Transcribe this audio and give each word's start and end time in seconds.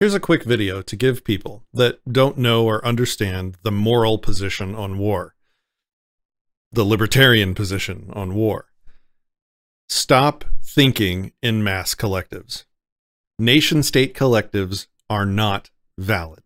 Here's 0.00 0.14
a 0.14 0.18
quick 0.18 0.44
video 0.44 0.80
to 0.80 0.96
give 0.96 1.24
people 1.24 1.66
that 1.74 2.00
don't 2.10 2.38
know 2.38 2.64
or 2.64 2.82
understand 2.86 3.58
the 3.62 3.70
moral 3.70 4.16
position 4.16 4.74
on 4.74 4.96
war, 4.96 5.34
the 6.72 6.84
libertarian 6.84 7.54
position 7.54 8.08
on 8.14 8.34
war. 8.34 8.68
Stop 9.90 10.46
thinking 10.64 11.32
in 11.42 11.62
mass 11.62 11.94
collectives. 11.94 12.64
Nation 13.38 13.82
state 13.82 14.14
collectives 14.14 14.86
are 15.10 15.26
not 15.26 15.68
valid. 15.98 16.44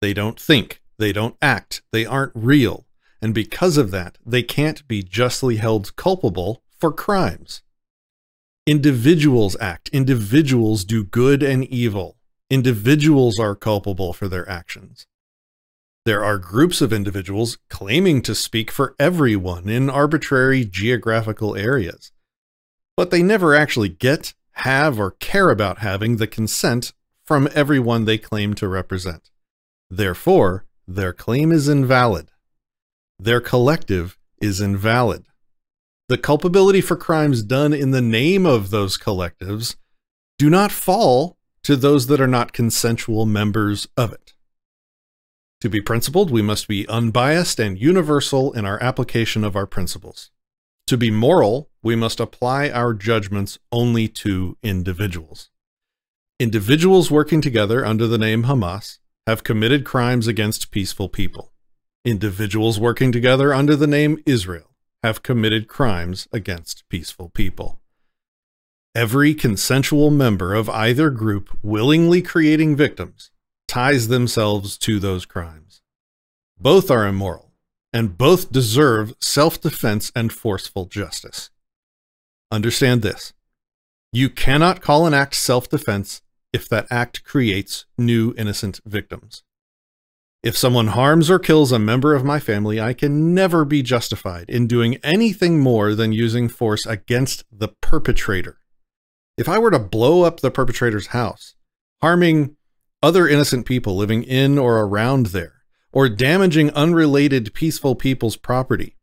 They 0.00 0.14
don't 0.14 0.40
think, 0.40 0.80
they 0.96 1.12
don't 1.12 1.36
act, 1.42 1.82
they 1.92 2.06
aren't 2.06 2.32
real, 2.34 2.86
and 3.20 3.34
because 3.34 3.76
of 3.76 3.90
that, 3.90 4.16
they 4.24 4.42
can't 4.42 4.88
be 4.88 5.02
justly 5.02 5.56
held 5.56 5.94
culpable 5.96 6.62
for 6.78 6.90
crimes. 6.90 7.60
Individuals 8.66 9.58
act, 9.60 9.90
individuals 9.90 10.86
do 10.86 11.04
good 11.04 11.42
and 11.42 11.64
evil 11.64 12.16
individuals 12.52 13.38
are 13.38 13.56
culpable 13.56 14.12
for 14.12 14.28
their 14.28 14.46
actions. 14.46 15.06
There 16.04 16.22
are 16.22 16.36
groups 16.36 16.82
of 16.82 16.92
individuals 16.92 17.56
claiming 17.70 18.20
to 18.22 18.34
speak 18.34 18.70
for 18.70 18.94
everyone 18.98 19.70
in 19.70 19.88
arbitrary 19.88 20.66
geographical 20.66 21.56
areas, 21.56 22.12
but 22.94 23.10
they 23.10 23.22
never 23.22 23.54
actually 23.54 23.88
get, 23.88 24.34
have, 24.52 25.00
or 25.00 25.12
care 25.12 25.48
about 25.48 25.78
having 25.78 26.18
the 26.18 26.26
consent 26.26 26.92
from 27.24 27.48
everyone 27.54 28.04
they 28.04 28.18
claim 28.18 28.52
to 28.54 28.68
represent. 28.68 29.30
Therefore, 29.88 30.66
their 30.86 31.14
claim 31.14 31.52
is 31.52 31.70
invalid. 31.70 32.32
Their 33.18 33.40
collective 33.40 34.18
is 34.42 34.60
invalid. 34.60 35.24
The 36.10 36.18
culpability 36.18 36.82
for 36.82 36.96
crimes 36.96 37.42
done 37.42 37.72
in 37.72 37.92
the 37.92 38.02
name 38.02 38.44
of 38.44 38.68
those 38.68 38.98
collectives 38.98 39.76
do 40.36 40.50
not 40.50 40.70
fall 40.70 41.38
to 41.64 41.76
those 41.76 42.06
that 42.08 42.20
are 42.20 42.26
not 42.26 42.52
consensual 42.52 43.26
members 43.26 43.88
of 43.96 44.12
it. 44.12 44.34
To 45.60 45.68
be 45.68 45.80
principled, 45.80 46.30
we 46.30 46.42
must 46.42 46.66
be 46.66 46.88
unbiased 46.88 47.60
and 47.60 47.80
universal 47.80 48.52
in 48.52 48.64
our 48.64 48.82
application 48.82 49.44
of 49.44 49.54
our 49.54 49.66
principles. 49.66 50.30
To 50.88 50.96
be 50.96 51.10
moral, 51.10 51.70
we 51.82 51.94
must 51.94 52.18
apply 52.18 52.68
our 52.68 52.94
judgments 52.94 53.58
only 53.70 54.08
to 54.08 54.56
individuals. 54.62 55.50
Individuals 56.40 57.10
working 57.10 57.40
together 57.40 57.86
under 57.86 58.08
the 58.08 58.18
name 58.18 58.44
Hamas 58.44 58.98
have 59.28 59.44
committed 59.44 59.84
crimes 59.84 60.26
against 60.26 60.72
peaceful 60.72 61.08
people. 61.08 61.52
Individuals 62.04 62.80
working 62.80 63.12
together 63.12 63.54
under 63.54 63.76
the 63.76 63.86
name 63.86 64.18
Israel 64.26 64.74
have 65.04 65.22
committed 65.22 65.68
crimes 65.68 66.26
against 66.32 66.82
peaceful 66.88 67.28
people. 67.28 67.78
Every 68.94 69.32
consensual 69.32 70.10
member 70.10 70.52
of 70.52 70.68
either 70.68 71.08
group 71.08 71.48
willingly 71.62 72.20
creating 72.20 72.76
victims 72.76 73.30
ties 73.66 74.08
themselves 74.08 74.76
to 74.78 74.98
those 74.98 75.24
crimes. 75.24 75.80
Both 76.58 76.90
are 76.90 77.06
immoral, 77.06 77.52
and 77.90 78.18
both 78.18 78.52
deserve 78.52 79.14
self 79.18 79.58
defense 79.58 80.12
and 80.14 80.30
forceful 80.30 80.84
justice. 80.84 81.48
Understand 82.50 83.00
this 83.00 83.32
you 84.12 84.28
cannot 84.28 84.82
call 84.82 85.06
an 85.06 85.14
act 85.14 85.36
self 85.36 85.70
defense 85.70 86.20
if 86.52 86.68
that 86.68 86.86
act 86.90 87.24
creates 87.24 87.86
new 87.96 88.34
innocent 88.36 88.80
victims. 88.84 89.42
If 90.42 90.54
someone 90.54 90.88
harms 90.88 91.30
or 91.30 91.38
kills 91.38 91.72
a 91.72 91.78
member 91.78 92.14
of 92.14 92.24
my 92.24 92.38
family, 92.38 92.78
I 92.78 92.92
can 92.92 93.34
never 93.34 93.64
be 93.64 93.80
justified 93.82 94.50
in 94.50 94.66
doing 94.66 94.96
anything 94.96 95.60
more 95.60 95.94
than 95.94 96.12
using 96.12 96.50
force 96.50 96.84
against 96.84 97.44
the 97.50 97.68
perpetrator 97.68 98.58
if 99.36 99.48
I 99.48 99.58
were 99.58 99.70
to 99.70 99.78
blow 99.78 100.22
up 100.22 100.40
the 100.40 100.50
perpetrator's 100.50 101.08
house, 101.08 101.54
harming 102.00 102.56
other 103.02 103.26
innocent 103.26 103.66
people 103.66 103.96
living 103.96 104.22
in 104.22 104.58
or 104.58 104.80
around 104.80 105.26
there, 105.26 105.62
or 105.92 106.08
damaging 106.08 106.70
unrelated 106.70 107.54
peaceful 107.54 107.94
people's 107.94 108.36
property, 108.36 108.96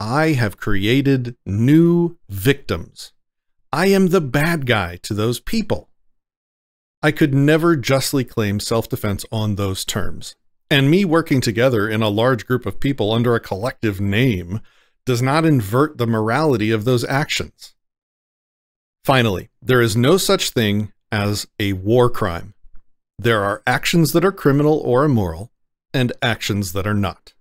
I 0.00 0.28
have 0.32 0.56
created 0.56 1.36
new 1.44 2.18
victims. 2.28 3.12
I 3.72 3.86
am 3.86 4.08
the 4.08 4.20
bad 4.20 4.66
guy 4.66 4.96
to 5.02 5.14
those 5.14 5.40
people. 5.40 5.88
I 7.02 7.12
could 7.12 7.34
never 7.34 7.76
justly 7.76 8.24
claim 8.24 8.60
self 8.60 8.88
defense 8.88 9.24
on 9.30 9.54
those 9.54 9.84
terms. 9.84 10.34
And 10.70 10.90
me 10.90 11.04
working 11.04 11.40
together 11.40 11.88
in 11.88 12.02
a 12.02 12.08
large 12.08 12.46
group 12.46 12.66
of 12.66 12.80
people 12.80 13.12
under 13.12 13.34
a 13.34 13.40
collective 13.40 14.00
name 14.00 14.60
does 15.06 15.22
not 15.22 15.44
invert 15.44 15.96
the 15.96 16.06
morality 16.06 16.70
of 16.70 16.84
those 16.84 17.04
actions. 17.04 17.74
Finally, 19.08 19.48
there 19.62 19.80
is 19.80 19.96
no 19.96 20.18
such 20.18 20.50
thing 20.50 20.92
as 21.10 21.46
a 21.58 21.72
war 21.72 22.10
crime. 22.10 22.52
There 23.18 23.42
are 23.42 23.62
actions 23.66 24.12
that 24.12 24.22
are 24.22 24.30
criminal 24.30 24.82
or 24.84 25.06
immoral, 25.06 25.50
and 25.94 26.12
actions 26.20 26.74
that 26.74 26.86
are 26.86 26.92
not. 26.92 27.32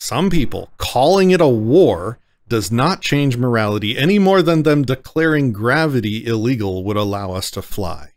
Some 0.00 0.30
people 0.30 0.70
calling 0.78 1.30
it 1.30 1.42
a 1.42 1.46
war 1.46 2.18
does 2.48 2.72
not 2.72 3.02
change 3.02 3.36
morality 3.36 3.98
any 3.98 4.18
more 4.18 4.40
than 4.40 4.62
them 4.62 4.82
declaring 4.82 5.52
gravity 5.52 6.24
illegal 6.24 6.82
would 6.84 6.96
allow 6.96 7.32
us 7.32 7.50
to 7.50 7.60
fly. 7.60 8.12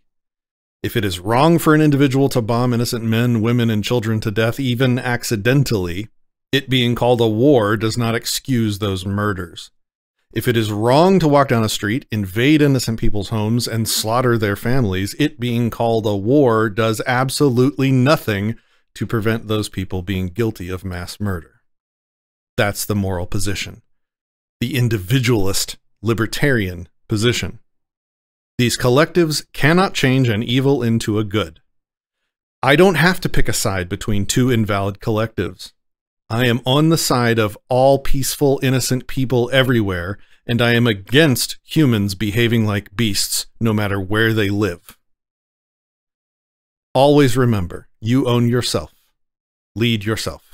If 0.82 0.96
it 0.96 1.04
is 1.04 1.20
wrong 1.20 1.60
for 1.60 1.76
an 1.76 1.82
individual 1.82 2.30
to 2.30 2.42
bomb 2.42 2.74
innocent 2.74 3.04
men, 3.04 3.42
women, 3.42 3.70
and 3.70 3.84
children 3.84 4.22
to 4.22 4.32
death, 4.32 4.62
even 4.62 4.98
accidentally, 4.98 6.08
it 6.54 6.70
being 6.70 6.96
called 6.96 7.20
a 7.20 7.28
war 7.28 7.76
does 7.76 7.98
not 7.98 8.16
excuse 8.16 8.80
those 8.80 9.06
murders. 9.06 9.72
If 10.34 10.48
it 10.48 10.56
is 10.56 10.72
wrong 10.72 11.20
to 11.20 11.28
walk 11.28 11.50
down 11.50 11.64
a 11.64 11.70
street, 11.70 12.06
invade 12.10 12.62
innocent 12.62 13.00
people's 13.00 13.30
homes, 13.30 13.68
and 13.68 13.88
slaughter 13.88 14.38
their 14.38 14.56
families, 14.56 15.14
it 15.20 15.40
being 15.40 15.70
called 15.70 16.06
a 16.06 16.16
war 16.16 16.70
does 16.70 17.02
absolutely 17.06 17.92
nothing 17.92 18.56
to 18.96 19.06
prevent 19.06 19.48
those 19.48 19.68
people 19.68 20.02
being 20.02 20.28
guilty 20.28 20.70
of 20.70 20.86
mass 20.86 21.20
murder. 21.20 21.62
That's 22.56 22.86
the 22.86 22.96
moral 22.96 23.26
position. 23.26 23.82
The 24.62 24.76
individualist, 24.76 25.78
libertarian 26.02 26.88
position. 27.10 27.60
These 28.58 28.78
collectives 28.78 29.46
cannot 29.54 29.94
change 29.94 30.30
an 30.30 30.44
evil 30.44 30.82
into 30.82 31.20
a 31.20 31.24
good. 31.24 31.60
I 32.64 32.76
don't 32.76 32.96
have 32.96 33.20
to 33.22 33.30
pick 33.30 33.50
a 33.50 33.54
side 33.54 33.90
between 33.90 34.26
two 34.26 34.52
invalid 34.52 35.00
collectives. 35.00 35.74
I 36.32 36.46
am 36.46 36.62
on 36.66 36.88
the 36.88 36.98
side 36.98 37.40
of 37.40 37.58
all 37.68 38.00
peaceful, 38.00 38.58
innocent 38.64 39.06
people 39.06 39.50
everywhere, 39.52 40.18
and 40.48 40.62
I 40.62 40.76
am 40.76 40.88
against 40.88 41.58
humans 41.62 42.16
behaving 42.16 42.66
like 42.66 42.96
beasts 42.96 43.48
no 43.60 43.74
matter 43.74 44.00
where 44.00 44.32
they 44.32 44.50
live. 44.50 44.98
Always 46.94 47.36
remember, 47.36 47.90
you 48.00 48.28
own 48.28 48.48
yourself. 48.48 48.94
Lead 49.76 50.06
yourself. 50.06 50.51